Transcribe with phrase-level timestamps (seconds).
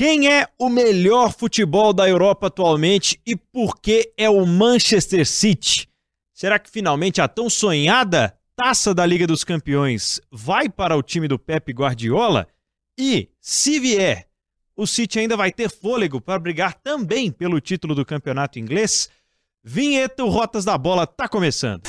[0.00, 5.90] Quem é o melhor futebol da Europa atualmente e por que é o Manchester City?
[6.32, 11.28] Será que finalmente a tão sonhada taça da Liga dos Campeões vai para o time
[11.28, 12.48] do Pep Guardiola?
[12.98, 14.26] E, se vier,
[14.74, 19.10] o City ainda vai ter fôlego para brigar também pelo título do campeonato inglês?
[19.62, 21.82] Vinheta, Rotas da Bola tá começando.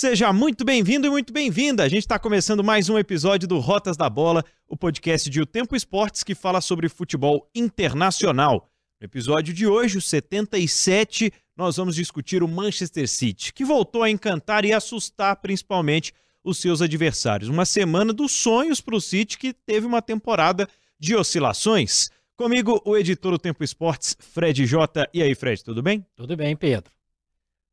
[0.00, 1.82] Seja muito bem-vindo e muito bem-vinda.
[1.82, 5.44] A gente está começando mais um episódio do Rotas da Bola, o podcast de O
[5.44, 8.66] Tempo Esportes que fala sobre futebol internacional.
[8.98, 14.08] No episódio de hoje, o 77, nós vamos discutir o Manchester City, que voltou a
[14.08, 17.50] encantar e assustar principalmente os seus adversários.
[17.50, 20.66] Uma semana dos sonhos para o City que teve uma temporada
[20.98, 22.08] de oscilações.
[22.38, 25.10] Comigo, o editor do Tempo Esportes, Fred J.
[25.12, 26.06] E aí, Fred, tudo bem?
[26.16, 26.90] Tudo bem, Pedro.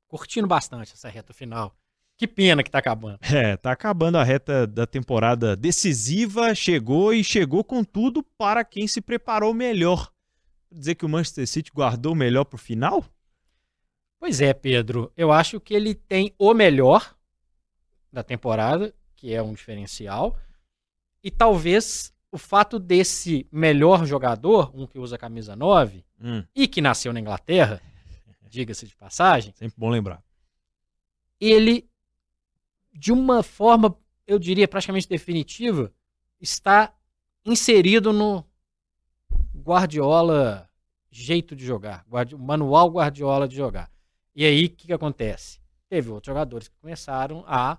[0.10, 1.74] Curtindo bastante essa reta final.
[2.18, 3.20] Que pena que tá acabando.
[3.22, 8.88] É, tá acabando a reta da temporada decisiva, chegou e chegou com tudo para quem
[8.88, 10.12] se preparou melhor.
[10.72, 13.06] Dizer que o Manchester City guardou o melhor pro final?
[14.20, 15.12] Pois é, Pedro.
[15.16, 17.16] Eu acho que ele tem o melhor
[18.12, 20.36] da temporada, que é um diferencial.
[21.24, 26.44] E talvez o fato desse melhor jogador, um que usa a camisa 9, hum.
[26.56, 27.80] e que nasceu na Inglaterra,
[28.50, 29.54] diga-se de passagem.
[29.56, 30.24] Sempre bom lembrar.
[31.40, 31.88] Ele
[32.98, 33.96] de uma forma,
[34.26, 35.94] eu diria, praticamente definitiva,
[36.42, 36.92] está
[37.46, 38.44] inserido no
[39.56, 40.68] Guardiola
[41.12, 43.92] jeito de jogar, o manual Guardiola de jogar.
[44.36, 45.60] E aí, o que, que acontece?
[45.88, 47.78] Teve outros jogadores que começaram a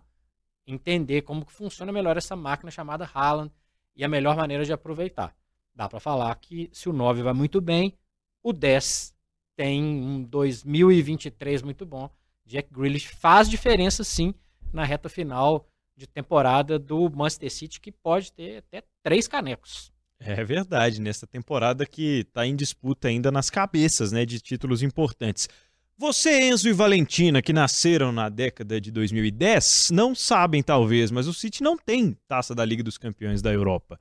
[0.66, 3.52] entender como que funciona melhor essa máquina chamada Haaland
[3.96, 5.36] e a melhor maneira de aproveitar.
[5.74, 7.96] Dá para falar que se o 9 vai muito bem,
[8.42, 9.14] o 10
[9.56, 12.08] tem um 2023 muito bom.
[12.44, 14.32] Jack Grealish faz diferença sim
[14.72, 15.66] na reta final
[15.96, 19.92] de temporada do Manchester City, que pode ter até três canecos.
[20.20, 25.48] É verdade, nessa temporada que está em disputa ainda nas cabeças né, de títulos importantes.
[25.96, 31.34] Você, Enzo e Valentina, que nasceram na década de 2010, não sabem talvez, mas o
[31.34, 33.98] City não tem taça da Liga dos Campeões da Europa.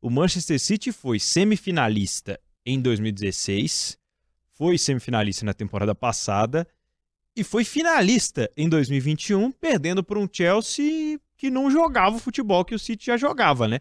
[0.00, 3.98] O Manchester City foi semifinalista em 2016,
[4.52, 6.66] foi semifinalista na temporada passada
[7.38, 12.74] e foi finalista em 2021, perdendo por um Chelsea que não jogava o futebol que
[12.74, 13.78] o City já jogava, né?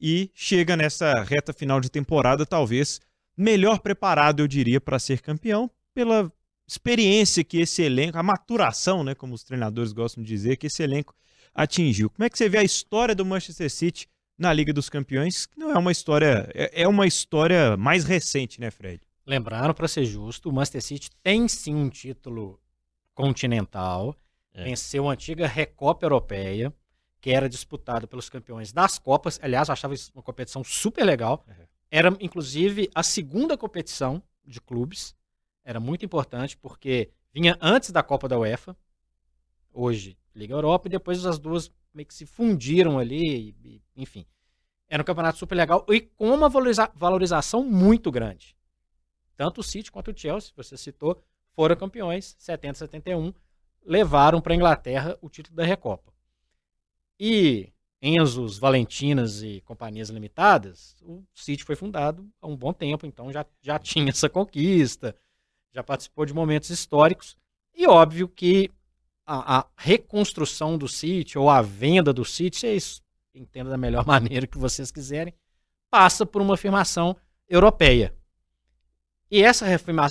[0.00, 2.98] E chega nessa reta final de temporada, talvez
[3.36, 6.32] melhor preparado, eu diria, para ser campeão, pela
[6.66, 10.82] experiência que esse elenco, a maturação, né, como os treinadores gostam de dizer, que esse
[10.82, 11.14] elenco
[11.54, 12.08] atingiu.
[12.08, 14.08] Como é que você vê a história do Manchester City
[14.38, 15.44] na Liga dos Campeões?
[15.44, 19.02] Que não é uma história, é, é uma história mais recente, né, Fred?
[19.26, 22.58] Lembrando, para ser justo, o Manchester City tem sim um título
[23.16, 24.14] continental,
[24.52, 24.62] é.
[24.62, 26.72] venceu a antiga Recopa Europeia,
[27.20, 29.40] que era disputada pelos campeões das Copas.
[29.42, 31.44] Aliás, eu achava isso uma competição super legal.
[31.48, 31.66] É.
[31.90, 35.16] Era, inclusive, a segunda competição de clubes.
[35.64, 38.76] Era muito importante, porque vinha antes da Copa da UEFA,
[39.72, 44.26] hoje Liga Europa, e depois as duas meio que se fundiram ali, e, enfim.
[44.88, 48.54] Era um campeonato super legal e com uma valoriza valorização muito grande.
[49.34, 51.20] Tanto o City quanto o Chelsea, você citou,
[51.56, 53.32] foram campeões, 70 71,
[53.84, 56.12] levaram para a Inglaterra o título da Recopa.
[57.18, 57.72] E
[58.02, 63.44] Enzos, Valentinas e companhias limitadas, o City foi fundado há um bom tempo, então já,
[63.62, 65.16] já tinha essa conquista,
[65.72, 67.36] já participou de momentos históricos.
[67.74, 68.70] E óbvio que
[69.26, 73.02] a, a reconstrução do City ou a venda do City, vocês
[73.34, 75.34] entendam da melhor maneira que vocês quiserem,
[75.90, 77.16] passa por uma afirmação
[77.48, 78.15] europeia.
[79.30, 79.66] E essa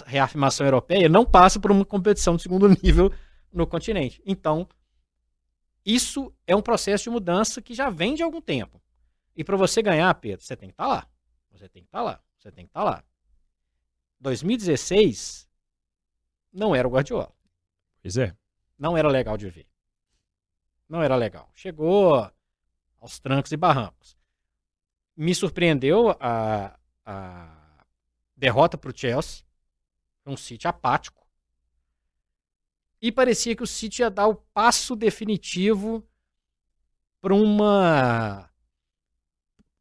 [0.06, 3.12] reafirmação europeia não passa por uma competição de segundo nível
[3.52, 4.22] no continente.
[4.26, 4.68] Então,
[5.86, 8.82] isso é um processo de mudança que já vem de algum tempo.
[9.36, 11.08] E para você ganhar, Pedro, você tem que estar tá lá.
[11.52, 12.22] Você tem que estar tá lá.
[12.38, 13.04] Você tem que estar tá lá.
[14.20, 15.48] 2016
[16.52, 17.34] não era o Guardiola.
[18.02, 18.36] Pois é.
[18.78, 19.68] Não era legal de ver.
[20.90, 21.50] Não era legal.
[21.54, 22.30] Chegou
[23.00, 24.18] aos trancos e barrancos.
[25.16, 27.55] Me surpreendeu a, a
[28.36, 29.44] derrota para o Chelsea.
[30.26, 31.26] Um City apático.
[33.02, 36.04] E parecia que o City ia dar o passo definitivo
[37.22, 38.50] para uma.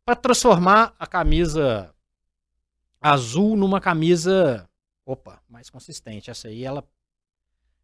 [0.04, 1.94] para transformar a camisa
[3.00, 4.68] azul numa camisa.
[5.06, 6.30] Opa, mais consistente.
[6.30, 6.86] Essa aí ela,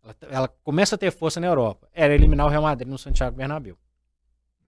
[0.03, 1.89] ela, ela começa a ter força na Europa.
[1.93, 3.79] Era eliminar o Real Madrid no Santiago Bernabéu.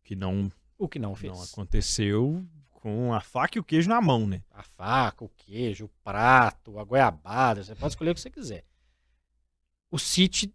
[0.02, 0.50] Que não.
[0.78, 1.32] O que não fez.
[1.32, 2.46] Não aconteceu
[2.82, 4.43] com a faca e o queijo na mão, né?
[4.50, 8.64] A faca, o queijo, o prato, a goiabada, você pode escolher o que você quiser.
[9.88, 10.52] O City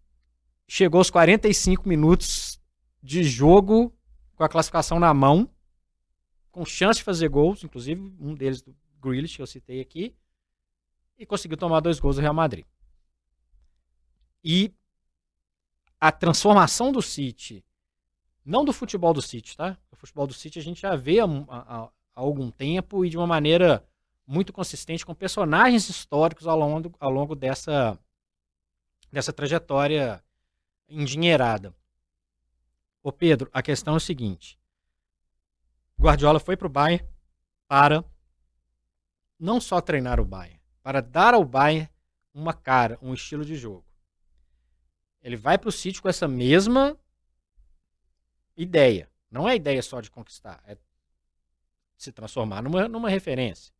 [0.68, 2.60] chegou aos 45 minutos
[3.02, 3.96] de jogo
[4.36, 5.50] com a classificação na mão,
[6.52, 10.14] com chance de fazer gols, inclusive um deles do Grealish, que eu citei aqui,
[11.18, 12.66] e conseguiu tomar dois gols do Real Madrid.
[14.44, 14.74] E
[15.98, 17.64] a transformação do City,
[18.44, 19.78] não do futebol do City, tá?
[19.90, 23.28] O futebol do City a gente já vê há, há algum tempo e de uma
[23.28, 23.88] maneira
[24.26, 27.98] muito consistente com personagens históricos ao longo, ao longo dessa,
[29.12, 30.24] dessa trajetória
[30.90, 31.76] endinheirada.
[33.04, 34.60] Ô Pedro, a questão é o seguinte.
[36.00, 37.08] Guardiola foi para o Bayern
[37.68, 38.04] para
[39.40, 41.88] não só treinar o Bayern, para dar ao Bayern
[42.34, 43.86] uma cara, um estilo de jogo.
[45.22, 46.98] Ele vai para o City com essa mesma
[48.56, 49.10] ideia.
[49.30, 50.76] Não é ideia só de conquistar, é
[51.98, 53.74] se transformar numa, numa referência.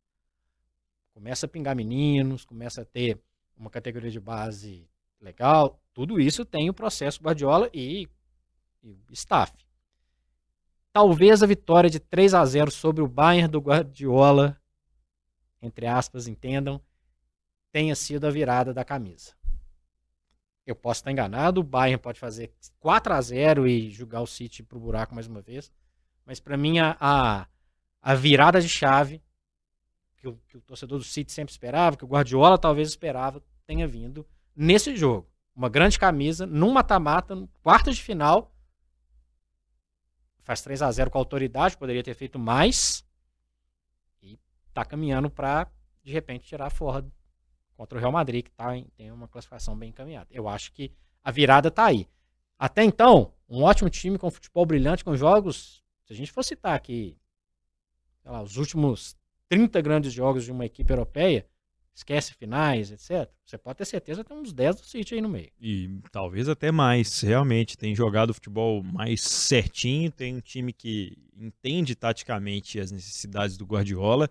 [1.14, 3.20] Começa a pingar meninos, começa a ter
[3.56, 4.88] uma categoria de base
[5.20, 5.80] legal.
[5.92, 8.08] Tudo isso tem o processo Guardiola e,
[8.82, 9.52] e staff.
[10.92, 14.60] Talvez a vitória de 3 a 0 sobre o Bayern do Guardiola,
[15.60, 16.80] entre aspas, entendam,
[17.70, 19.32] tenha sido a virada da camisa.
[20.66, 24.62] Eu posso estar enganado, o Bayern pode fazer 4 a 0 e jogar o City
[24.62, 25.72] pro buraco mais uma vez,
[26.24, 27.46] mas para mim a, a,
[28.02, 29.22] a, virada de chave
[30.16, 33.86] que o, que o torcedor do City sempre esperava, que o Guardiola talvez esperava, tenha
[33.86, 35.28] vindo nesse jogo.
[35.54, 38.52] Uma grande camisa, num mata-mata, no quarto de final.
[40.40, 43.04] Faz 3 a 0 com autoridade, poderia ter feito mais.
[44.22, 44.38] E
[44.72, 45.70] tá caminhando para
[46.02, 47.04] de repente tirar fora
[47.76, 50.26] contra o Real Madrid, que tá em, tem uma classificação bem encaminhada.
[50.30, 50.92] Eu acho que
[51.22, 52.08] a virada tá aí.
[52.58, 55.84] Até então, um ótimo time com futebol brilhante, com jogos.
[56.04, 57.16] Se a gente for citar aqui,
[58.32, 59.16] lá, os últimos
[59.48, 61.46] 30 grandes jogos de uma equipe europeia,
[61.94, 63.28] esquece finais, etc.
[63.44, 65.50] Você pode ter certeza que tem uns 10 do City aí no meio.
[65.60, 67.76] E talvez até mais, realmente.
[67.76, 74.30] Tem jogado futebol mais certinho, tem um time que entende taticamente as necessidades do Guardiola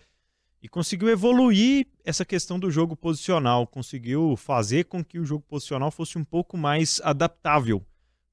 [0.62, 5.92] e conseguiu evoluir essa questão do jogo posicional, conseguiu fazer com que o jogo posicional
[5.92, 7.86] fosse um pouco mais adaptável,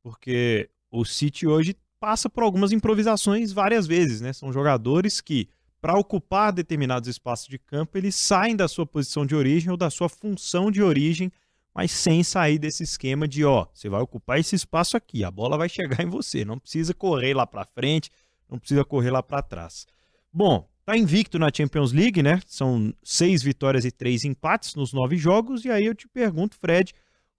[0.02, 4.30] porque o City hoje passa por algumas improvisações várias vezes, né?
[4.34, 5.48] São jogadores que
[5.80, 9.88] para ocupar determinados espaços de campo, eles saem da sua posição de origem ou da
[9.88, 11.32] sua função de origem,
[11.74, 15.56] mas sem sair desse esquema de, ó, você vai ocupar esse espaço aqui, a bola
[15.56, 18.10] vai chegar em você, não precisa correr lá para frente,
[18.50, 19.86] não precisa correr lá para trás.
[20.30, 22.38] Bom, tá invicto na Champions League, né?
[22.46, 26.92] São seis vitórias e três empates nos nove jogos, e aí eu te pergunto, Fred,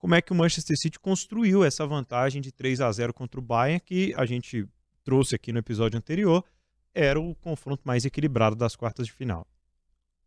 [0.06, 3.44] como é que o Manchester City construiu essa vantagem de 3 a 0 contra o
[3.44, 4.70] Bayern que a gente
[5.04, 6.46] trouxe aqui no episódio anterior
[6.94, 9.48] era o confronto mais equilibrado das quartas de final.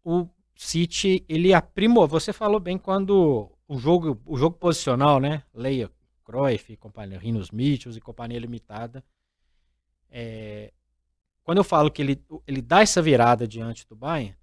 [0.02, 2.08] O City, ele aprimou.
[2.08, 5.44] Você falou bem quando o jogo, o jogo posicional, né?
[5.54, 5.88] Leia
[6.24, 9.04] Cruyff, companhia Rinos Mitchells e companhia limitada.
[10.10, 10.72] É,
[11.44, 14.36] quando eu falo que ele, ele dá essa virada diante do Bayern,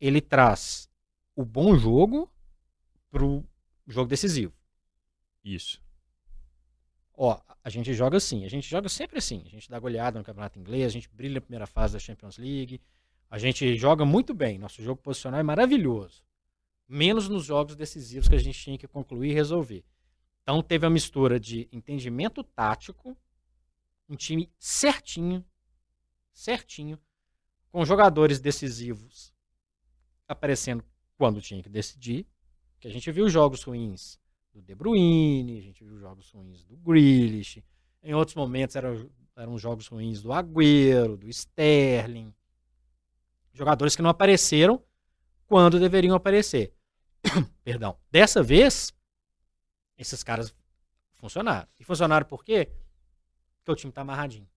[0.00, 0.88] ele traz
[1.36, 2.26] o bom jogo
[3.10, 3.44] pro
[3.86, 4.52] jogo decisivo.
[5.44, 5.82] Isso.
[7.14, 9.42] Ó, a gente joga assim, a gente joga sempre assim.
[9.46, 12.38] A gente dá goleada no Campeonato Inglês, a gente brilha na primeira fase da Champions
[12.38, 12.80] League.
[13.30, 16.24] A gente joga muito bem, nosso jogo posicional é maravilhoso.
[16.88, 19.84] Menos nos jogos decisivos que a gente tinha que concluir e resolver.
[20.42, 23.16] Então teve a mistura de entendimento tático,
[24.08, 25.44] um time certinho,
[26.32, 26.98] certinho,
[27.70, 29.32] com jogadores decisivos
[30.28, 30.84] aparecendo
[31.16, 32.26] quando tinha que decidir.
[32.82, 34.18] Que a gente viu jogos ruins
[34.52, 37.62] do De Bruyne, a gente viu jogos ruins do Grealish,
[38.02, 42.34] em outros momentos eram, eram jogos ruins do Agüero, do Sterling.
[43.52, 44.82] Jogadores que não apareceram
[45.46, 46.74] quando deveriam aparecer.
[47.62, 47.96] Perdão.
[48.10, 48.92] Dessa vez,
[49.96, 50.52] esses caras
[51.12, 51.68] funcionaram.
[51.78, 52.68] E funcionaram por quê?
[53.58, 54.48] Porque o time está amarradinho.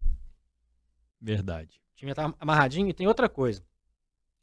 [1.21, 1.79] Verdade.
[1.93, 3.63] O time está amarradinho e tem outra coisa.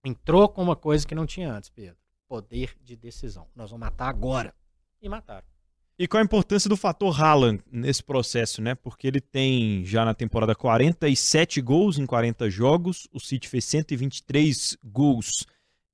[0.05, 2.01] Entrou com uma coisa que não tinha antes, Pedro.
[2.33, 3.47] Poder de decisão.
[3.55, 4.55] Nós vamos matar agora
[5.03, 5.47] e mataram.
[5.99, 8.75] E qual a importância do fator Haaland nesse processo, né?
[8.75, 14.79] Porque ele tem já na temporada 47 gols em 40 jogos, o City fez 123
[14.83, 15.45] gols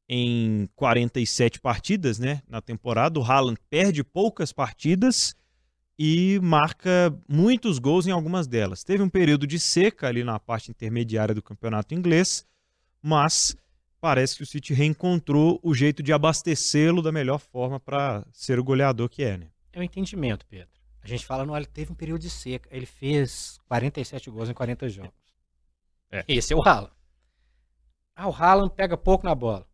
[0.09, 2.41] em 47 partidas, né?
[2.49, 5.35] Na temporada, o Haaland perde poucas partidas
[5.99, 8.85] e marca muitos gols em algumas delas.
[8.85, 12.47] Teve um período de seca ali na parte intermediária do campeonato inglês,
[13.03, 13.57] mas
[14.01, 18.65] parece que o City reencontrou o jeito de abastecê-lo da melhor forma para ser o
[18.65, 19.51] goleador que é, né?
[19.73, 20.69] É o um entendimento, Pedro.
[21.03, 24.55] A gente fala, no ele teve um período de seca, ele fez 47 gols em
[24.55, 25.13] 40 jogos.
[26.11, 26.25] É.
[26.27, 26.93] Esse é o Haaland.
[28.15, 29.67] Ah, o Haaland pega pouco na bola.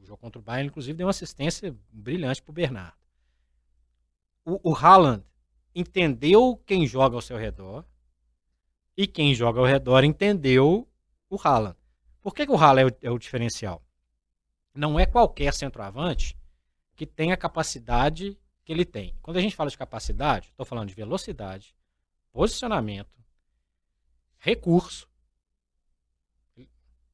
[0.00, 2.96] O jogo contra o Bayern, inclusive, deu uma assistência brilhante pro Bernardo.
[4.44, 5.24] O, o Haaland
[5.74, 7.84] entendeu quem joga ao seu redor,
[8.94, 10.86] E quem joga ao redor entendeu
[11.30, 11.78] o Haaland.
[12.22, 13.82] Por que, que o Haaland é o, é o diferencial?
[14.72, 16.38] Não é qualquer centroavante
[16.94, 19.14] que tem a capacidade que ele tem.
[19.20, 21.74] Quando a gente fala de capacidade, estou falando de velocidade,
[22.32, 23.18] posicionamento,
[24.38, 25.08] recurso.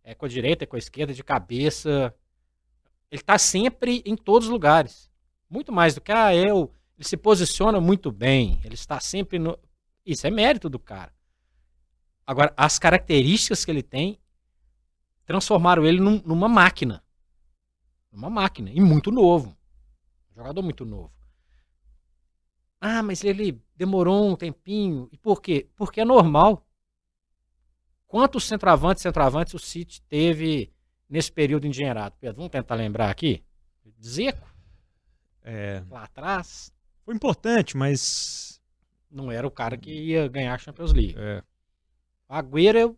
[0.05, 2.15] É com a direita, é com a esquerda, de cabeça.
[3.11, 5.11] Ele está sempre em todos os lugares.
[5.49, 6.73] Muito mais do que, ah, eu.
[6.97, 8.61] Ele se posiciona muito bem.
[8.65, 9.59] Ele está sempre no.
[10.05, 11.13] Isso é mérito do cara.
[12.27, 14.19] Agora, as características que ele tem
[15.29, 17.05] transformaram ele num, numa máquina.
[18.11, 18.71] Numa máquina.
[18.71, 19.55] E muito novo.
[20.33, 21.13] Um jogador muito novo.
[22.81, 25.07] Ah, mas ele demorou um tempinho.
[25.13, 25.69] E por quê?
[25.77, 26.67] Porque é normal.
[28.07, 30.73] Quantos centroavantes centroavantes o City teve
[31.09, 32.17] nesse período engenheirado?
[32.19, 33.45] Pedro, vamos tentar lembrar aqui.
[34.03, 34.49] Zeco.
[35.43, 36.73] É, Lá atrás.
[37.05, 38.63] foi importante, mas
[39.11, 41.15] Não era o cara que ia ganhar a Champions League.
[41.19, 41.43] é,
[42.29, 42.97] Agüero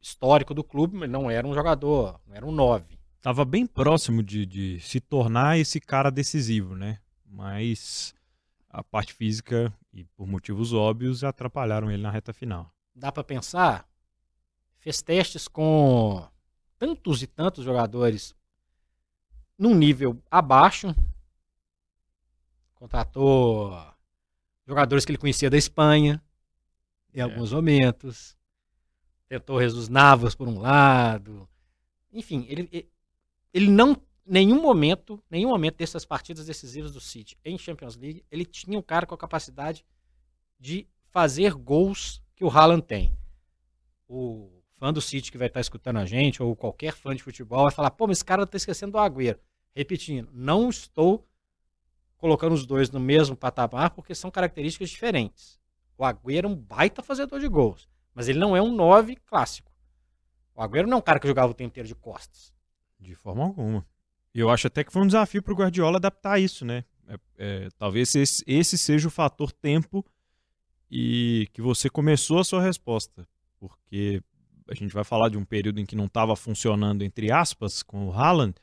[0.00, 2.98] histórico do clube, mas não era um jogador, não era um 9.
[3.20, 6.98] tava bem próximo de, de se tornar esse cara decisivo, né?
[7.26, 8.14] Mas
[8.70, 12.72] a parte física e por motivos óbvios atrapalharam ele na reta final.
[12.94, 13.88] Dá pra pensar?
[14.78, 16.26] Fez testes com
[16.78, 18.34] tantos e tantos jogadores
[19.58, 20.94] num nível abaixo.
[22.74, 23.76] Contratou
[24.66, 26.22] jogadores que ele conhecia da Espanha
[27.12, 27.22] em É.
[27.22, 28.36] alguns momentos.
[29.28, 31.48] Tentou Jesus Navas por um lado.
[32.12, 32.88] Enfim, ele,
[33.52, 38.44] ele- não nenhum momento, nenhum momento dessas partidas decisivas do City em Champions League, ele
[38.44, 39.84] tinha um cara com a capacidade
[40.58, 43.16] de fazer gols que o Haaland tem.
[44.06, 47.64] O fã do City que vai estar escutando a gente, ou qualquer fã de futebol,
[47.64, 49.40] vai falar: pô, mas esse cara tá esquecendo do Agüero.
[49.74, 51.26] Repetindo, não estou
[52.16, 55.58] colocando os dois no mesmo patamar porque são características diferentes.
[55.96, 59.70] O Agüero é um baita fazedor de gols, mas ele não é um 9 clássico.
[60.52, 62.52] O Agüero não é um cara que jogava o tempo inteiro de costas.
[62.98, 63.86] De forma alguma.
[64.34, 66.84] E eu acho até que foi um desafio pro Guardiola adaptar isso, né?
[67.06, 70.04] É- é, talvez esse, esse seja o fator tempo
[70.90, 73.24] e que você começou a sua resposta.
[73.56, 74.20] Porque
[74.68, 78.08] a gente vai falar de um período em que não estava funcionando, entre aspas, com
[78.08, 78.56] o Haaland,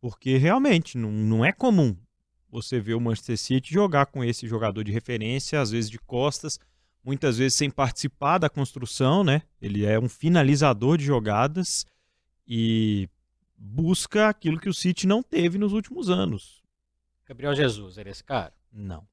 [0.00, 1.94] porque realmente não, não é comum
[2.48, 6.58] você ver o Manchester City jogar com esse jogador de referência, às vezes de costas,
[7.06, 9.42] muitas vezes sem participar da construção, né?
[9.62, 11.86] Ele é um finalizador de jogadas
[12.46, 13.08] e
[13.56, 16.64] busca aquilo que o City não teve nos últimos anos.
[17.24, 18.52] Gabriel Jesus era esse cara.
[18.72, 19.06] Não.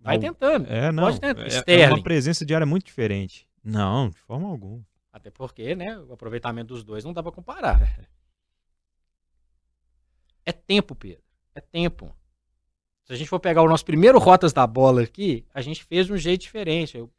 [0.00, 0.66] Vai tentando.
[0.66, 1.04] É, não.
[1.04, 1.46] Pode tentar.
[1.66, 3.46] É, é uma presença diária muito diferente.
[3.62, 4.84] Não, de forma alguma.
[5.12, 7.78] Até porque, né, o aproveitamento dos dois não dá pra comparar.
[10.42, 11.22] É tempo, Pedro.
[11.54, 12.12] É tempo.
[13.04, 16.06] Se a gente for pegar o nosso primeiro Rotas da Bola aqui, a gente fez
[16.06, 16.98] de um jeito diferente.
[16.98, 17.10] O,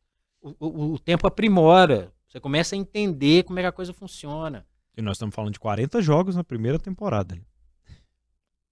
[0.60, 2.12] o- o tempo aprimora.
[2.28, 4.66] Você começa a entender como é que a coisa funciona.
[4.96, 7.38] E nós estamos falando de 40 jogos na primeira temporada.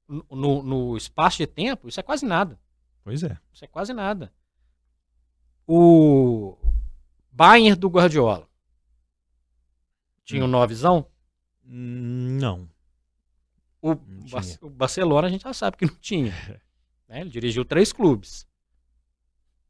[0.08, 2.60] No, no- espaço de tempo, isso é quase nada.
[3.04, 3.38] Pois é.
[3.54, 4.32] Isso é quase nada.
[5.68, 6.58] O
[7.32, 8.48] Bayern do Guardiola.
[10.24, 11.06] Tinha um novezão?
[11.66, 12.70] Hum, Não.
[13.82, 13.98] O, Não
[14.62, 16.34] o Barcelona a gente já sabe que não tinha.
[17.10, 17.22] né?
[17.22, 18.48] Ele dirigiu três clubes.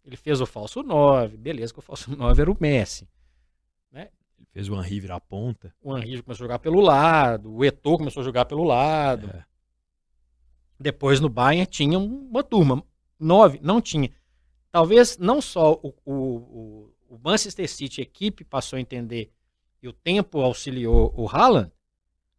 [0.06, 3.08] Ele fez o falso 9, beleza, que o falso 9 era o Messi.
[4.40, 5.74] Ele fez o Henry virar ponta.
[5.82, 9.30] O Henry começou a jogar pelo lado, o Eto'o começou a jogar pelo lado.
[9.30, 9.46] É.
[10.80, 12.84] Depois no Bayern tinha uma turma.
[13.20, 14.10] Nove, não tinha.
[14.72, 19.32] Talvez não só o, o, o, o Manchester City, a equipe, passou a entender
[19.82, 21.72] e o tempo auxiliou o Haaland,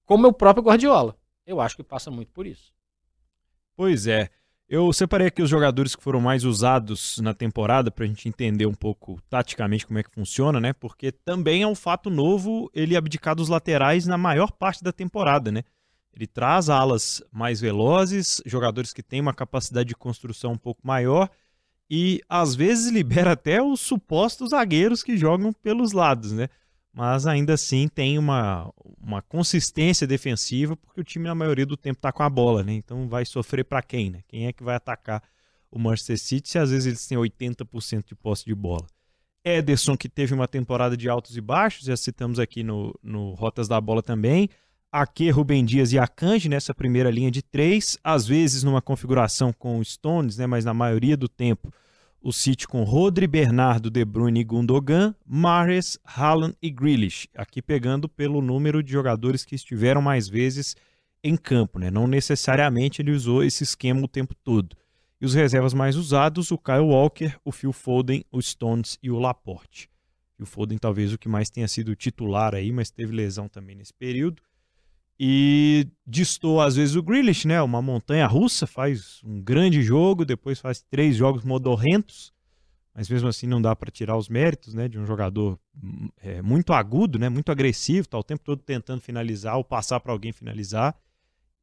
[0.04, 1.16] como o próprio Guardiola.
[1.47, 2.73] Eu acho que passa muito por isso.
[3.76, 4.30] Pois é.
[4.72, 8.66] Eu separei aqui os jogadores que foram mais usados na temporada para a gente entender
[8.66, 10.72] um pouco taticamente como é que funciona, né?
[10.72, 15.50] Porque também é um fato novo ele abdicar dos laterais na maior parte da temporada,
[15.50, 15.64] né?
[16.14, 21.28] Ele traz alas mais velozes, jogadores que têm uma capacidade de construção um pouco maior
[21.90, 26.48] e às vezes libera até os supostos zagueiros que jogam pelos lados, né?
[26.92, 32.00] Mas ainda assim tem uma, uma consistência defensiva, porque o time na maioria do tempo
[32.00, 32.73] tá com a bola, né?
[32.73, 34.20] Então vai sofrer para quem, né?
[34.26, 35.23] Quem é que vai atacar
[35.70, 38.87] o Manchester City se às vezes eles têm 80% de posse de bola?
[39.44, 43.68] Ederson, que teve uma temporada de altos e baixos, já citamos aqui no, no Rotas
[43.68, 44.50] da Bola também.
[44.92, 49.82] Ake, Rubem Dias e Akanji nessa primeira linha de três, às vezes numa configuração com
[49.85, 50.47] Stones, né?
[50.47, 51.73] Mas na maioria do tempo
[52.22, 57.28] o City com Rodri, Bernardo, De Bruyne e Gundogan, Mahrez, Haaland e Grealish.
[57.34, 60.76] Aqui pegando pelo número de jogadores que estiveram mais vezes
[61.22, 61.90] em campo, né?
[61.90, 64.76] Não necessariamente ele usou esse esquema o tempo todo.
[65.20, 69.18] E os reservas mais usados, o Kyle Walker, o Phil Foden, o Stones e o
[69.18, 69.88] Laporte.
[70.38, 73.76] E o Foden talvez o que mais tenha sido titular aí, mas teve lesão também
[73.76, 74.42] nesse período.
[75.22, 77.60] E distou às vezes o Grealish, né?
[77.60, 82.32] Uma montanha russa, faz um grande jogo, depois faz três jogos modorrentos,
[82.94, 84.88] mas mesmo assim não dá para tirar os méritos, né?
[84.88, 87.28] De um jogador hum, é, muito agudo, né?
[87.28, 90.98] Muito agressivo, tá o tempo todo tentando finalizar ou passar para alguém finalizar.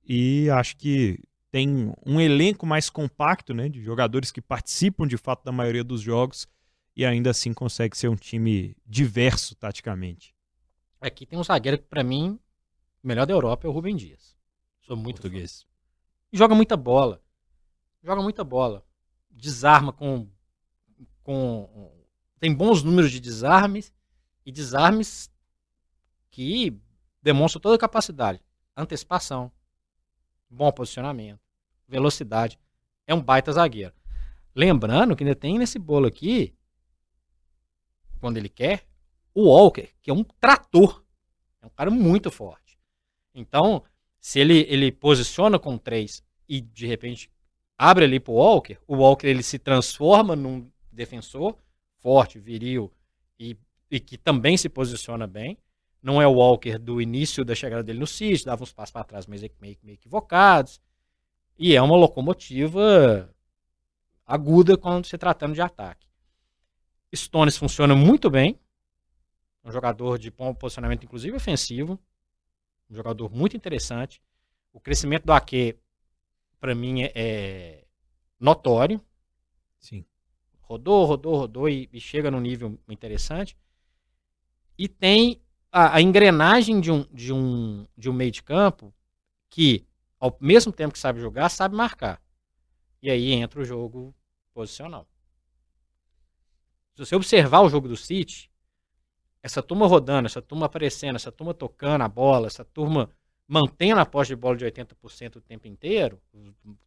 [0.07, 3.67] E acho que tem um elenco mais compacto, né?
[3.67, 6.47] De jogadores que participam de fato da maioria dos jogos
[6.95, 10.35] e ainda assim consegue ser um time diverso taticamente.
[11.01, 12.39] Aqui tem um zagueiro que para mim
[13.07, 14.35] o melhor da Europa é o Rubem Dias.
[14.81, 15.65] Sou muito português.
[16.29, 17.23] Joga muita bola.
[18.03, 18.85] Joga muita bola.
[19.31, 20.29] Desarma com,
[21.23, 21.89] com.
[22.37, 23.93] Tem bons números de desarmes
[24.45, 25.31] e desarmes
[26.29, 26.77] que
[27.23, 28.43] demonstram toda a capacidade.
[28.75, 29.49] Antecipação,
[30.49, 31.39] bom posicionamento,
[31.87, 32.59] velocidade.
[33.07, 33.93] É um baita zagueiro.
[34.53, 36.53] Lembrando que ainda tem nesse bolo aqui,
[38.19, 38.85] quando ele quer,
[39.33, 41.05] o Walker, que é um trator.
[41.61, 42.66] É um cara muito forte.
[43.37, 43.83] Então,
[44.19, 47.29] se ele, ele posiciona com três e de repente
[47.77, 51.55] abre ali para o Walker, o Walker ele se transforma num defensor
[51.99, 52.91] forte, viril
[53.39, 53.55] e,
[53.91, 55.57] e que também se posiciona bem.
[56.01, 59.03] Não é o Walker do início da chegada dele no City, dava uns passos para
[59.03, 60.81] trás, mas meio, meio equivocados.
[61.59, 63.29] E é uma locomotiva
[64.25, 66.07] aguda quando se tratando de ataque.
[67.15, 68.59] Stones funciona muito bem.
[69.63, 71.99] Um jogador de bom posicionamento, inclusive ofensivo.
[72.89, 74.21] Um jogador muito interessante.
[74.71, 75.77] O crescimento do Ake,
[76.59, 77.85] para mim, é, é,
[78.39, 79.01] notório.
[79.79, 80.05] Sim.
[80.61, 83.57] Rodou, rodou, rodou e, e, chega num nível interessante.
[84.77, 85.41] E tem
[85.71, 88.93] a, a, engrenagem de um, de, um, de um meio de campo
[89.49, 89.85] que,
[90.19, 92.21] ao mesmo tempo que sabe jogar, sabe marcar.
[93.01, 94.13] E aí entra o jogo
[94.53, 95.07] posicional.
[96.93, 98.49] Se você observar o jogo do City,
[99.47, 103.09] essa turma rodando, essa turma aparecendo, essa turma tocando a bola, essa turma
[103.47, 106.21] mantendo a posse de bola de 80% o tempo inteiro,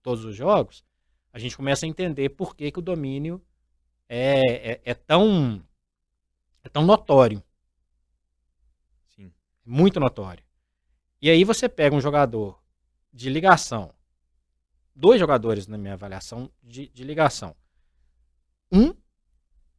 [0.02, 0.84] todos os jogos,
[1.32, 3.42] a gente começa a entender por que, que o domínio
[4.06, 5.64] é, é, é tão
[6.62, 7.42] é tão notório.
[9.06, 9.32] Sim.
[9.64, 10.44] Muito notório.
[11.22, 12.62] E aí você pega um jogador
[13.10, 13.94] de ligação,
[14.94, 17.56] dois jogadores na minha avaliação de, de ligação.
[18.70, 18.92] Um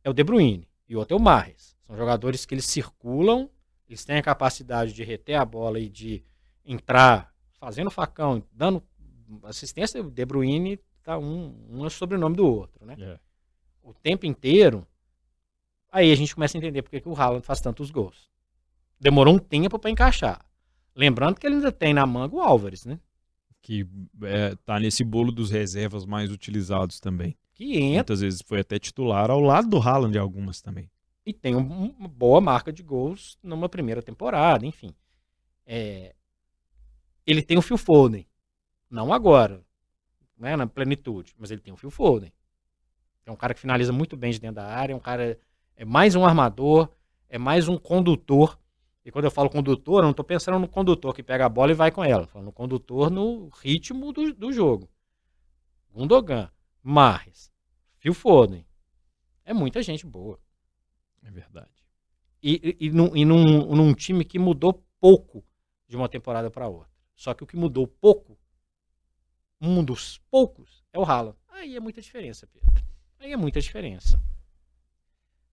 [0.04, 1.72] é o De Bruyne e o outro é o Marres.
[1.92, 3.50] São jogadores que eles circulam,
[3.86, 6.24] eles têm a capacidade de reter a bola e de
[6.64, 8.82] entrar fazendo facão, dando
[9.44, 10.02] assistência.
[10.02, 12.96] De Bruyne tá um, um é sobrenome do outro, né?
[12.98, 13.20] É.
[13.84, 14.88] O tempo inteiro.
[15.92, 18.30] Aí a gente começa a entender porque que o Haaland faz tantos gols.
[18.98, 20.46] Demorou um tempo para encaixar.
[20.96, 23.02] Lembrando que ele ainda tem na manga o Álvares, né?
[23.62, 23.86] Que
[24.24, 27.36] é, tá nesse bolo dos reservas mais utilizados também.
[27.54, 27.96] Que entra.
[27.96, 30.90] Muitas vezes foi até titular ao lado do Haaland algumas também
[31.26, 34.94] e tem uma boa marca de gols numa primeira temporada, enfim.
[35.66, 36.16] É,
[37.26, 38.28] ele tem o Phil Foden,
[38.90, 39.64] não agora,
[40.38, 42.34] né, na plenitude, mas ele tem o Phil Foden.
[43.26, 45.40] É um cara que finaliza muito bem de dentro da área, é um cara
[45.76, 46.90] é mais um armador,
[47.30, 48.60] é mais um condutor.
[49.04, 51.72] E quando eu falo condutor, eu não estou pensando no condutor que pega a bola
[51.72, 52.28] e vai com ela.
[52.28, 54.88] Falando no condutor no ritmo do, do jogo.
[55.92, 56.52] Gundogan,
[56.84, 57.52] Marres,
[57.98, 58.66] Phil Foden.
[59.44, 60.40] É muita gente boa.
[61.24, 61.70] É verdade.
[62.42, 65.44] E, e, e, num, e num, num time que mudou pouco
[65.88, 66.90] de uma temporada para outra.
[67.16, 68.38] Só que o que mudou pouco,
[69.60, 71.38] um dos poucos, é o Haaland.
[71.50, 72.84] Aí é muita diferença, Pedro.
[73.20, 74.20] Aí é muita diferença.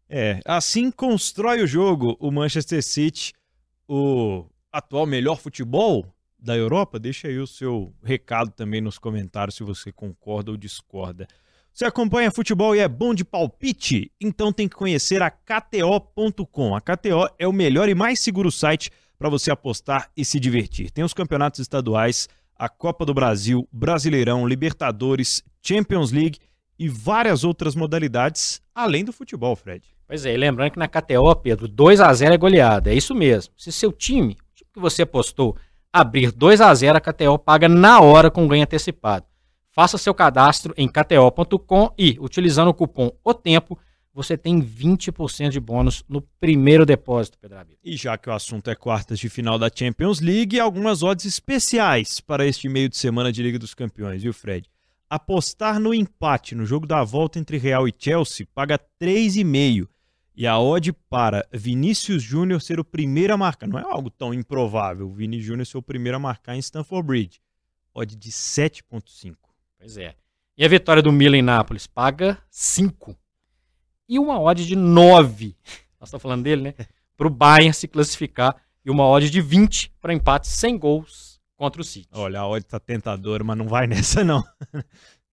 [0.09, 3.35] É, assim constrói o jogo o Manchester City,
[3.87, 6.07] o atual melhor futebol
[6.39, 6.99] da Europa.
[6.99, 11.29] Deixa aí o seu recado também nos comentários se você concorda ou discorda.
[11.79, 14.11] Você acompanha futebol e é bom de palpite?
[14.21, 16.75] Então tem que conhecer a KTO.com.
[16.75, 20.91] A KTO é o melhor e mais seguro site para você apostar e se divertir.
[20.91, 26.41] Tem os campeonatos estaduais, a Copa do Brasil, Brasileirão, Libertadores, Champions League
[26.77, 29.87] e várias outras modalidades além do futebol, Fred.
[30.05, 32.91] Pois é, e lembrando que na KTO, Pedro, 2 a 0 é goleada.
[32.91, 33.55] É isso mesmo.
[33.57, 35.57] Se seu time, o time que você apostou,
[35.93, 39.28] abrir 2 a 0 a KTO paga na hora com ganho antecipado.
[39.79, 43.79] Faça seu cadastro em kto.com e, utilizando o cupom O Tempo,
[44.13, 48.75] você tem 20% de bônus no primeiro depósito, Pedro E já que o assunto é
[48.75, 53.41] quartas de final da Champions League, algumas odds especiais para este meio de semana de
[53.41, 54.69] Liga dos Campeões, viu, Fred?
[55.09, 59.87] Apostar no empate no jogo da volta entre Real e Chelsea paga 3,5.
[60.35, 63.69] E a odd para Vinícius Júnior ser o primeiro a marcar.
[63.69, 67.41] Não é algo tão improvável Vini Júnior ser o primeiro a marcar em Stamford Bridge.
[67.95, 69.48] Odd de 7,5.
[69.79, 70.15] Pois é.
[70.57, 73.17] E a vitória do Milan em Nápoles paga 5.
[74.09, 75.57] E uma odd de 9.
[76.01, 76.75] Nós estamos falando dele, né?
[77.17, 78.57] Para o Bayern se classificar.
[78.85, 82.09] E uma odd de 20 para empate sem gols contra o City.
[82.13, 84.43] Olha, a odd tá tentadora, mas não vai nessa, não.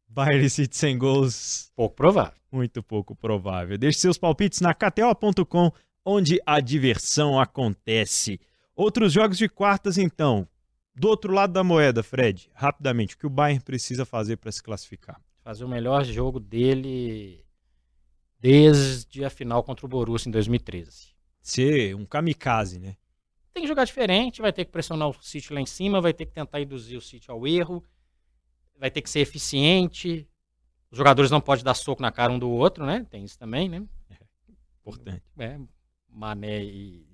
[0.09, 1.71] Bayern e City sem gols.
[1.75, 2.39] Pouco provável.
[2.51, 3.77] Muito pouco provável.
[3.77, 5.71] Deixe seus palpites na KTO.com,
[6.05, 8.39] onde a diversão acontece.
[8.75, 10.47] Outros jogos de quartas, então.
[10.95, 14.63] Do outro lado da moeda, Fred, rapidamente, o que o Bayern precisa fazer para se
[14.63, 15.21] classificar?
[15.43, 17.45] Fazer o melhor jogo dele
[18.39, 21.09] desde a final contra o Borussia em 2013.
[21.41, 22.95] Ser um kamikaze, né?
[23.53, 26.25] Tem que jogar diferente, vai ter que pressionar o City lá em cima, vai ter
[26.25, 27.83] que tentar induzir o City ao erro,
[28.77, 30.27] vai ter que ser eficiente.
[30.89, 33.05] Os jogadores não podem dar soco na cara um do outro, né?
[33.09, 33.83] Tem isso também, né?
[34.09, 34.15] É,
[34.79, 35.23] importante.
[35.37, 35.59] É,
[36.09, 37.04] Mané e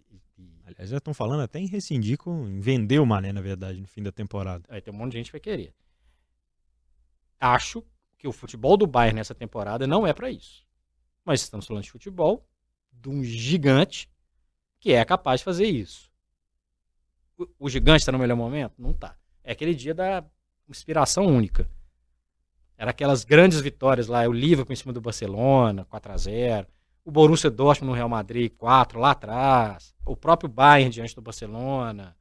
[0.75, 2.47] Aliás, já estão falando até em rescindir com.
[2.47, 4.63] em vender o Mané, na verdade, no fim da temporada.
[4.69, 5.73] Aí tem um monte de gente que vai querer.
[7.39, 7.83] Acho
[8.17, 10.65] que o futebol do Bayern nessa temporada não é para isso.
[11.25, 12.47] Mas estamos falando de futebol
[12.91, 14.09] de um gigante
[14.79, 16.11] que é capaz de fazer isso.
[17.37, 18.73] O, o gigante está no melhor momento?
[18.77, 19.17] Não tá.
[19.43, 20.23] É aquele dia da
[20.69, 21.69] inspiração única.
[22.77, 26.67] Era aquelas grandes vitórias lá, o Liverpool em cima do Barcelona, 4 a 0
[27.03, 32.15] o Borussia Dortmund no Real Madrid 4 lá atrás, o próprio Bayern diante do Barcelona.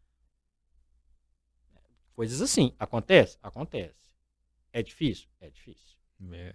[2.14, 2.75] Coisas assim.
[2.79, 3.38] Acontece?
[3.43, 4.11] Acontece.
[4.73, 5.29] É difícil?
[5.40, 5.99] É difícil.
[6.33, 6.55] É.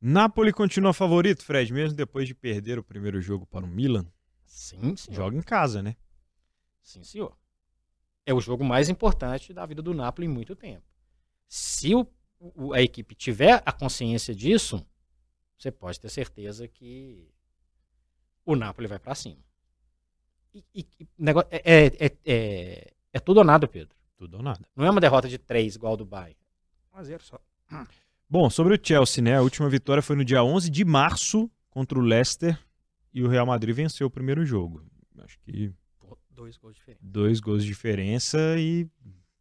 [0.00, 4.06] Napoli continua favorito, Fred, mesmo depois de perder o primeiro jogo para o Milan?
[4.44, 5.16] Sim, senhor.
[5.16, 5.96] Joga em casa, né?
[6.82, 7.36] Sim, senhor.
[8.26, 10.84] É o jogo mais importante da vida do Napoli em muito tempo.
[11.48, 12.06] Se o,
[12.38, 14.84] o, a equipe tiver a consciência disso,
[15.58, 17.32] você pode ter certeza que
[18.44, 19.38] o Napoli vai para cima.
[20.54, 20.86] E, e,
[21.18, 23.96] negócio, é, é, é, é, é tudo ou nada, Pedro.
[24.16, 24.60] Tudo ou nada.
[24.76, 26.36] Não é uma derrota de três igual do Bayern.
[26.94, 27.40] 1 a 0 só.
[28.28, 29.36] Bom, sobre o Chelsea, né?
[29.36, 32.58] A última vitória foi no dia 11 de março contra o Leicester
[33.12, 34.84] e o Real Madrid venceu o primeiro jogo.
[35.18, 35.72] Acho que
[36.30, 37.00] dois gols de diferença.
[37.02, 38.88] Dois gols de diferença e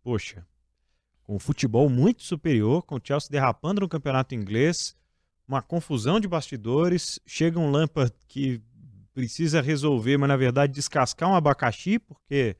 [0.03, 0.45] poxa,
[1.23, 4.95] com o futebol muito superior, com o Chelsea derrapando no campeonato inglês,
[5.47, 8.61] uma confusão de bastidores, chega um Lampard que
[9.13, 12.55] precisa resolver, mas na verdade descascar um abacaxi, porque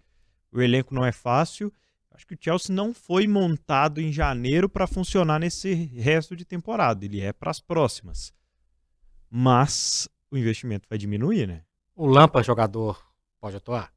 [0.52, 1.74] o elenco não é fácil.
[2.12, 7.06] Acho que o Chelsea não foi montado em janeiro para funcionar nesse resto de temporada.
[7.06, 8.34] Ele é para as próximas.
[9.30, 11.64] Mas o investimento vai diminuir, né?
[11.96, 13.02] O Lampa jogador
[13.40, 13.94] pode atuar?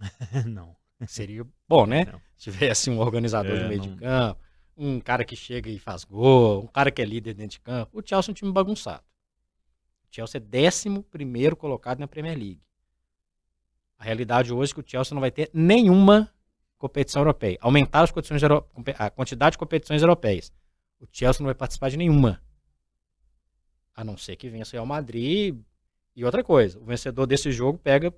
[0.46, 0.74] não.
[1.06, 2.04] Seria bom, né?
[2.06, 2.20] Não.
[2.36, 3.88] Se tivesse um organizador é, de meio não...
[3.88, 4.40] de campo,
[4.76, 7.98] um cara que chega e faz gol, um cara que é líder dentro de campo.
[7.98, 9.02] O Chelsea é um time bagunçado.
[10.10, 12.62] Chelsea é décimo primeiro colocado na Premier League.
[13.98, 16.32] A realidade hoje é que o Chelsea não vai ter nenhuma
[16.76, 17.58] competição europeia.
[17.60, 18.42] Aumentar as competições
[18.98, 20.52] a quantidade de competições europeias.
[21.00, 22.40] O Chelsea não vai participar de nenhuma.
[23.94, 25.60] A não ser que vença o Real Madrid.
[26.14, 28.14] E outra coisa, o vencedor desse jogo pega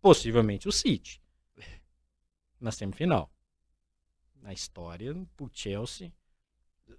[0.00, 1.20] possivelmente o City
[2.64, 3.30] na semifinal.
[4.42, 6.12] Na história, o Chelsea.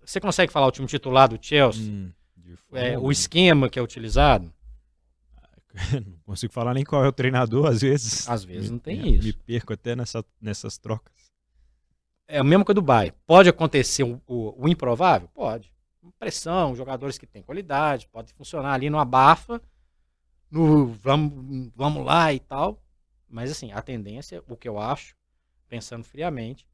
[0.01, 1.83] Você consegue falar o time titular do Chelsea?
[1.83, 2.11] Hum.
[2.73, 4.53] É, o esquema que é utilizado?
[5.93, 8.27] Não consigo falar nem qual é o treinador, às vezes.
[8.29, 9.27] Às vezes não tem me, isso.
[9.27, 11.13] Me perco até nessa, nessas trocas.
[12.27, 13.15] É a mesma coisa do Bayern.
[13.25, 15.27] Pode acontecer o, o, o, improvável?
[15.33, 15.71] Pode.
[16.17, 19.61] Pressão, jogadores que têm qualidade, pode funcionar ali no abafa,
[20.49, 22.81] no vamos, vamos lá e tal.
[23.27, 25.15] Mas assim, a tendência, o que eu acho,
[25.67, 26.65] pensando friamente,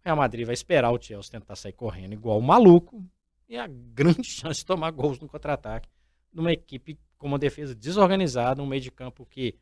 [0.00, 3.04] o Real Madrid vai esperar o Chelsea tentar sair correndo igual o maluco,
[3.50, 5.88] e a grande chance de tomar gols no contra-ataque
[6.32, 9.58] numa equipe com uma defesa desorganizada, um meio de campo que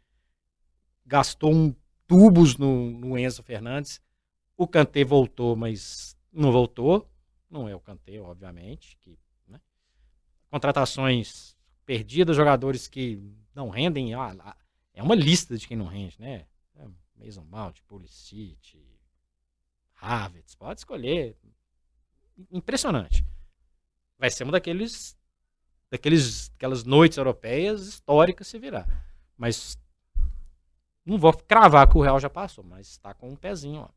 [1.05, 1.75] gastou um
[2.07, 4.01] tubos no, no Enzo Fernandes.
[4.57, 7.11] O Kanté voltou, mas não voltou.
[7.51, 8.99] Não é o Kanté, obviamente.
[8.99, 9.59] Que, né?
[10.51, 13.19] Contratações perdidas, jogadores que
[13.55, 14.13] não rendem.
[14.15, 14.55] Ah,
[14.93, 16.47] é uma lista de quem não rende, né?
[16.77, 18.79] É Mason Mount, Pulisic,
[20.01, 21.35] Havertz, pode escolher.
[22.53, 23.25] Impressionante
[24.19, 25.17] vai ser uma daqueles
[25.91, 28.87] daqueles aquelas noites europeias históricas se virar.
[29.37, 29.79] Mas
[31.05, 33.89] não vou cravar que o Real já passou, mas está com um pezinho, ó.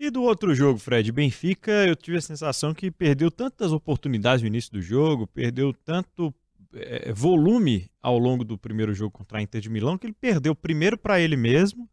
[0.00, 4.48] E do outro jogo, Fred, Benfica, eu tive a sensação que perdeu tantas oportunidades no
[4.48, 6.34] início do jogo, perdeu tanto
[6.74, 10.56] é, volume ao longo do primeiro jogo contra a Inter de Milão, que ele perdeu
[10.56, 11.88] primeiro para ele mesmo,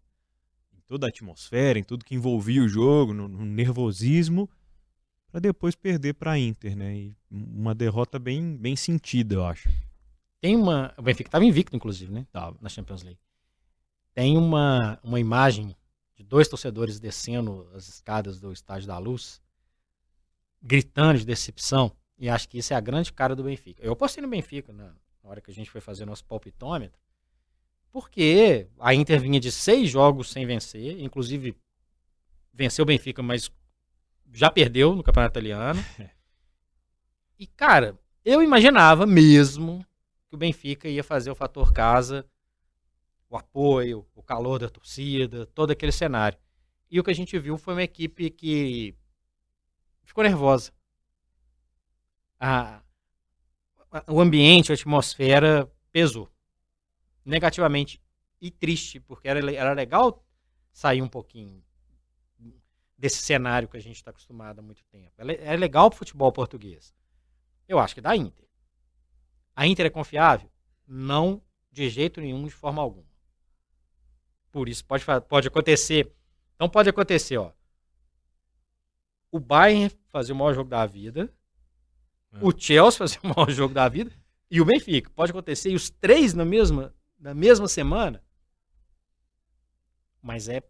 [0.74, 4.50] em toda a atmosfera, em tudo que envolvia o jogo, no, no nervosismo,
[5.32, 6.96] para depois perder para a Inter, né?
[6.96, 9.70] E uma derrota bem, bem sentida, eu acho.
[10.42, 10.94] Tem uma.
[10.98, 12.26] O Benfica estava invicto, inclusive, né?
[12.32, 12.58] Tava.
[12.62, 13.20] Na Champions League.
[14.14, 15.76] Tem uma, uma imagem
[16.16, 19.42] de dois torcedores descendo as escadas do Estádio da Luz,
[20.62, 21.92] gritando de decepção.
[22.18, 23.84] E acho que isso é a grande cara do Benfica.
[23.84, 27.00] Eu apostei no Benfica na, hora que a gente foi fazer nosso palpitômetro,
[27.92, 31.56] porque a Inter vinha de seis jogos sem vencer, inclusive
[32.54, 33.50] venceu o Benfica, mas
[34.34, 35.84] já perdeu no Campeonato Italiano.
[37.42, 39.86] E, cara, eu imaginava mesmo
[40.28, 42.30] que o Benfica ia fazer o fator casa,
[43.30, 46.38] o apoio, o calor da torcida, todo aquele cenário.
[46.92, 48.94] E o que a gente viu foi uma equipe que
[50.04, 50.74] ficou nervosa.
[52.38, 52.82] A,
[54.08, 56.30] o ambiente, a atmosfera pesou.
[57.24, 58.02] Negativamente
[58.42, 60.26] e triste, porque era, era legal
[60.74, 61.64] sair um pouquinho
[63.00, 65.14] desse cenário que a gente está acostumado há muito tempo.
[65.18, 66.94] É, é legal o futebol português.
[67.66, 68.46] Eu acho que da Inter.
[69.56, 70.52] A Inter é confiável?
[70.86, 73.08] Não de jeito nenhum, de forma alguma.
[74.52, 76.14] Por isso pode, pode acontecer.
[76.56, 77.54] Então pode acontecer, ó.
[79.32, 81.34] O Bayern fazer o maior jogo da vida,
[82.34, 82.40] é.
[82.42, 84.12] o Chelsea fazer o maior jogo da vida
[84.52, 85.10] e o Benfica.
[85.12, 88.22] Pode acontecer e os três na mesma, na mesma semana.
[90.22, 90.62] Mas é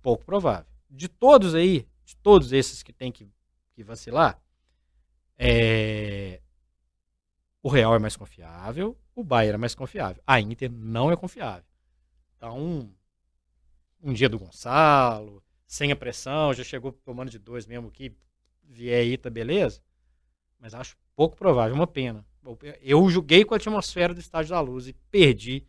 [0.00, 0.71] pouco provável.
[0.94, 3.26] De todos aí, de todos esses que tem que,
[3.72, 4.40] que vacilar,
[5.38, 6.40] é...
[7.62, 10.22] o Real é mais confiável, o Bayern é mais confiável.
[10.26, 11.64] A Inter não é confiável.
[12.36, 12.92] Então, um,
[14.02, 18.14] um dia do Gonçalo, sem a pressão, já chegou tomando de dois mesmo que
[18.62, 19.82] vier aí, tá beleza?
[20.60, 22.24] Mas acho pouco provável, uma pena.
[22.80, 25.66] Eu joguei com a atmosfera do Estádio da Luz e perdi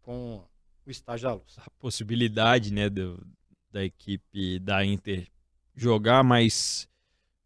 [0.00, 0.42] com
[0.86, 1.58] o Estádio da Luz.
[1.58, 3.26] A possibilidade, né, do,
[3.70, 5.26] da equipe da Inter
[5.74, 6.88] jogar mais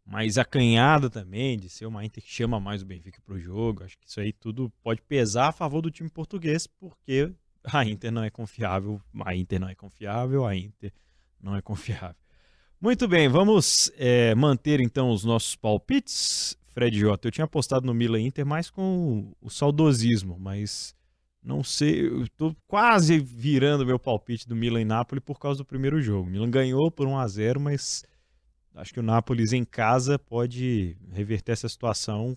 [0.05, 3.83] mais acanhada também, de ser uma Inter que chama mais o Benfica para o jogo.
[3.83, 7.31] Acho que isso aí tudo pode pesar a favor do time português, porque
[7.63, 10.93] a Inter não é confiável, a Inter não é confiável, a Inter
[11.41, 12.15] não é confiável.
[12.79, 16.55] Muito bem, vamos é, manter então os nossos palpites.
[16.67, 20.93] Fred Jota, eu tinha apostado no Milan Inter mais com o saudosismo, mas
[21.45, 25.65] não sei, eu tô quase virando meu palpite do Milan e Napoli por causa do
[25.65, 26.27] primeiro jogo.
[26.27, 28.03] O Milan ganhou por 1 a 0, mas
[28.73, 32.35] acho que o Napoli em casa pode reverter essa situação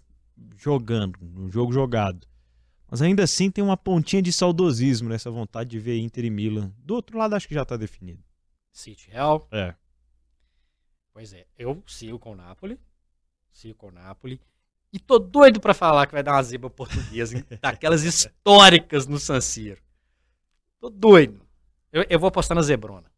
[0.56, 2.28] jogando, no jogo jogado.
[2.90, 6.72] Mas ainda assim tem uma pontinha de saudosismo nessa vontade de ver Inter e Milan.
[6.78, 8.22] Do outro lado acho que já está definido.
[8.72, 9.48] City Real.
[9.50, 9.74] É.
[11.14, 12.78] Pois é, eu sigo com o Napoli.
[13.50, 14.40] Sigo com o Napoli.
[14.92, 19.40] E tô doido para falar que vai dar uma zebra portuguesa, daquelas históricas no San
[19.40, 19.82] Siro.
[20.80, 21.46] Tô doido.
[21.92, 23.10] Eu, eu vou apostar na Zebrona.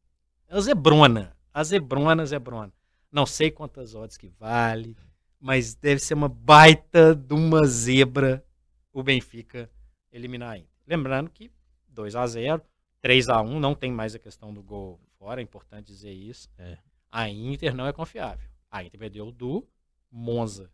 [0.48, 1.37] É a Zebrona.
[1.54, 2.72] A Zebrona, Zebrona.
[3.12, 4.96] Não sei quantas odds que vale,
[5.40, 8.44] mas deve ser uma baita de uma zebra
[8.92, 9.70] o Benfica
[10.12, 10.68] eliminar ainda.
[10.87, 11.50] Lembrando que
[11.88, 12.62] 2 a 0
[13.00, 16.48] 3 a 1 não tem mais a questão do gol fora, é importante dizer isso.
[16.59, 16.76] É.
[17.11, 18.48] A Inter não é confiável.
[18.70, 19.66] A Inter perdeu do
[20.11, 20.70] Monza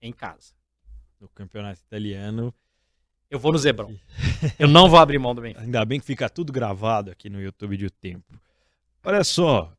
[0.00, 0.52] em casa.
[1.20, 2.54] No campeonato italiano.
[3.30, 3.94] Eu vou no Zebrão.
[4.58, 5.62] Eu não vou abrir mão do Benfica.
[5.62, 8.40] Ainda bem que fica tudo gravado aqui no YouTube de O Tempo.
[9.04, 9.72] Olha só,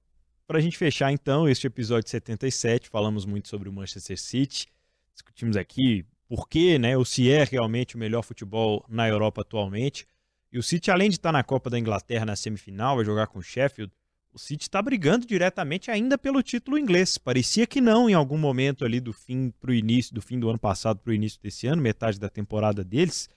[0.48, 4.68] para a gente fechar então este episódio 77, falamos muito sobre o Manchester City,
[5.14, 10.08] discutimos aqui por que, né, ou se é realmente o melhor futebol na Europa atualmente.
[10.52, 13.40] E o City, além de estar na Copa da Inglaterra na semifinal, vai jogar com
[13.40, 13.94] o Sheffield,
[14.32, 17.18] o City está brigando diretamente ainda pelo título inglês.
[17.18, 20.50] Parecia que não em algum momento ali do fim para o início, do fim do
[20.50, 23.30] ano passado para o início desse ano, metade da temporada deles.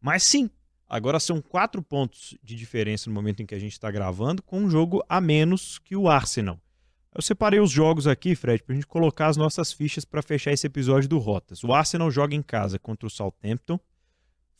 [0.00, 0.50] Mas sim,
[0.88, 4.60] agora são quatro pontos de diferença no momento em que a gente está gravando, com
[4.60, 6.60] um jogo a menos que o Arsenal.
[7.14, 10.52] Eu separei os jogos aqui, Fred, para a gente colocar as nossas fichas para fechar
[10.52, 11.62] esse episódio do Rotas.
[11.62, 13.78] O Arsenal joga em casa contra o Southampton,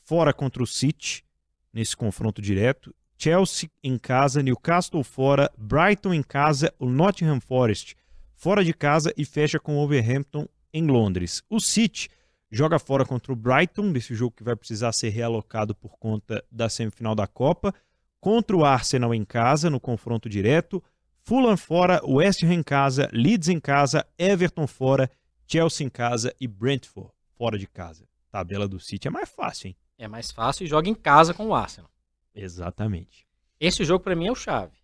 [0.04, 1.24] fora contra o City,
[1.72, 2.94] nesse confronto direto.
[3.16, 7.96] Chelsea em casa, Newcastle fora, Brighton em casa, o Nottingham Forest
[8.44, 11.42] fora de casa e fecha com o Wolverhampton em Londres.
[11.48, 12.10] O City
[12.50, 16.68] joga fora contra o Brighton, desse jogo que vai precisar ser realocado por conta da
[16.68, 17.74] semifinal da Copa,
[18.20, 20.82] contra o Arsenal em casa, no confronto direto.
[21.22, 25.10] Fulham fora, West Ham em casa, Leeds em casa, Everton fora,
[25.46, 28.06] Chelsea em casa e Brentford fora de casa.
[28.30, 29.76] Tabela do City é mais fácil, hein?
[29.96, 31.90] É mais fácil e joga em casa com o Arsenal.
[32.34, 33.26] Exatamente.
[33.60, 34.76] Esse jogo para mim é o chave.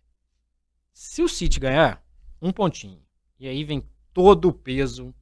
[0.93, 2.03] Se o City ganhar,
[2.41, 3.01] um pontinho.
[3.39, 3.83] E aí vem
[4.13, 5.13] todo o peso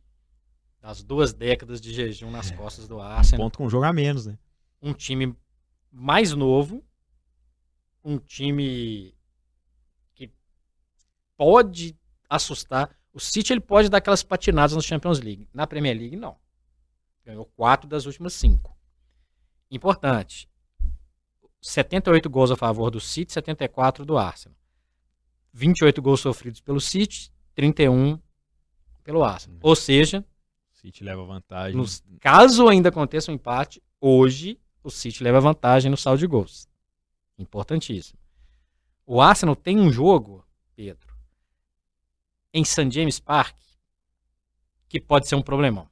[0.82, 2.56] das duas décadas de jejum nas é.
[2.56, 3.46] costas do Arsenal.
[3.46, 4.38] Ponto com um jogo a menos, né?
[4.82, 5.36] Um time
[5.92, 6.84] mais novo,
[8.04, 9.14] um time
[11.40, 11.98] pode
[12.30, 12.94] assustar.
[13.14, 15.48] O City ele pode dar aquelas patinadas no Champions League.
[15.54, 16.38] Na Premier League, não.
[17.26, 18.78] Ganhou quatro das últimas cinco.
[19.72, 20.49] Importante.
[21.62, 24.58] 78 gols a favor do City, 74 do Arsenal.
[25.54, 28.20] 28 gols sofridos pelo City, 31
[29.04, 29.60] pelo Arsenal.
[29.62, 30.26] Ou seja,
[30.72, 31.76] City leva vantagem.
[31.76, 36.68] Nos, caso ainda aconteça um empate, hoje o City leva vantagem no saldo de gols.
[37.38, 38.18] Importantíssimo.
[39.06, 40.46] O Arsenal tem um jogo,
[40.76, 41.16] Pedro,
[42.54, 42.90] em St.
[42.92, 43.58] James Park,
[44.88, 45.90] que pode ser um problemão.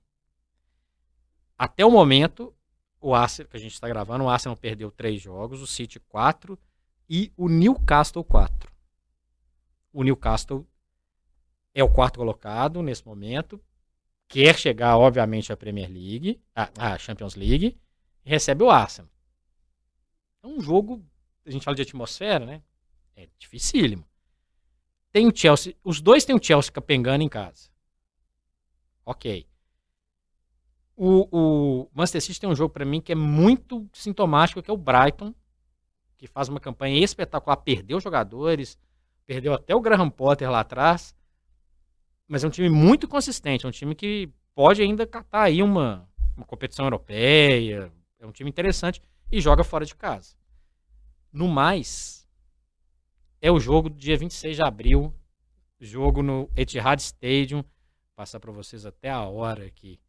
[1.58, 2.54] Até o momento,
[3.00, 6.58] o Arsenal, que a gente está gravando, o Arsenal perdeu três jogos, o City quatro
[7.10, 8.72] e o Newcastle quatro.
[9.94, 10.68] O Newcastle
[11.74, 13.62] é o quarto colocado nesse momento,
[14.28, 17.78] quer chegar, obviamente, à Premier League, à, Champions League,
[18.26, 19.10] e recebe o Arsenal.
[20.44, 21.06] É um jogo,
[21.46, 22.62] a gente fala de atmosfera, né?
[23.16, 24.06] É dificílimo.
[25.12, 27.70] Tem o Chelsea, os dois têm o Chelsea capengando em casa.
[29.06, 29.48] Ok.
[31.00, 34.74] O, o Manchester City tem um jogo para mim que é muito sintomático, que é
[34.74, 35.32] o Brighton,
[36.18, 38.80] que faz uma campanha espetacular, perdeu jogadores,
[39.28, 41.16] perdeu até o Graham Potter lá atrás,
[42.28, 46.10] mas é um time muito consistente, é um time que pode ainda catar aí uma,
[46.36, 49.00] uma competição europeia, é um time interessante
[49.32, 50.36] e joga fora de casa.
[51.32, 52.28] No mais,
[53.40, 55.14] é o jogo do dia 26 de abril,
[55.80, 57.64] jogo no Etihad Stadium,
[58.16, 60.00] passar para vocês até a hora aqui.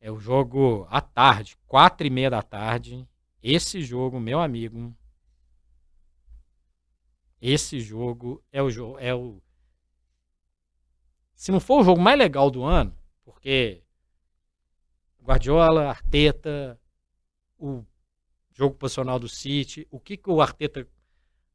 [0.00, 3.06] É o jogo à tarde, quatro e meia da tarde.
[3.42, 4.94] Esse jogo, meu amigo,
[7.40, 9.42] esse jogo é o jogo é o
[11.34, 13.82] se não for o jogo mais legal do ano, porque
[15.22, 16.78] Guardiola, Arteta,
[17.58, 17.82] o
[18.52, 20.86] jogo posicional do City, o que, que o Arteta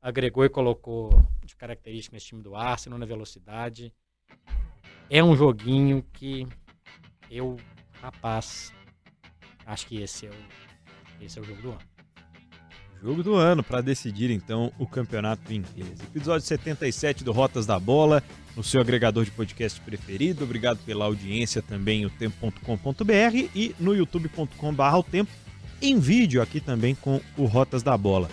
[0.01, 1.11] agregou e colocou
[1.43, 3.93] de característica nesse time do Arsenal, na velocidade.
[5.07, 6.47] É um joguinho que
[7.29, 7.57] eu,
[8.05, 8.71] rapaz,
[9.65, 11.79] acho que esse é o, esse é o jogo do ano.
[13.01, 15.99] Jogo do ano para decidir então o campeonato inglês.
[16.01, 18.23] Episódio 77 do Rotas da Bola,
[18.55, 20.43] no seu agregador de podcast preferido.
[20.43, 25.31] Obrigado pela audiência também o tempo.com.br e no youtube.com.br o tempo
[25.81, 28.29] em vídeo aqui também com o Rotas da Bola.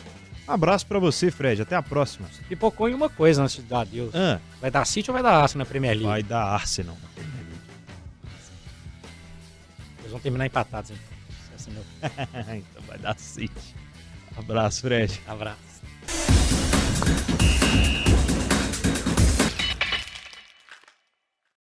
[0.48, 1.62] Um abraço para você, Fred.
[1.62, 2.28] Até a próxima.
[2.48, 4.14] Pipocou em uma coisa antes de dar adeus.
[4.14, 4.38] Ah.
[4.60, 6.08] Vai dar City ou vai dar Arsenal na Premier League?
[6.08, 7.31] Vai dar Arsenal na Premier
[10.12, 11.22] vão terminar empatados, então.
[12.54, 13.74] então vai dar City.
[14.36, 15.20] Abraço, Fred.
[15.26, 15.72] Abraço.